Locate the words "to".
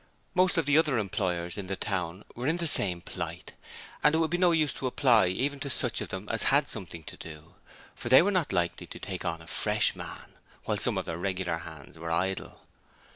4.73-4.87, 5.59-5.69, 7.03-7.15, 8.87-8.97